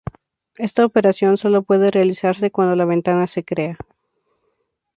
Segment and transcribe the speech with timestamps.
[0.57, 3.77] Esta operación solo puede realizarse cuando la ventana se crea.